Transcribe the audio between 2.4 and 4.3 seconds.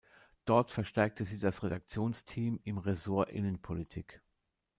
im Ressort Innenpolitik.